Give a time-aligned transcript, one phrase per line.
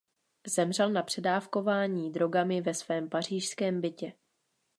[0.49, 4.13] Zemřel na předávkování drogami ve svém pařížském bytě.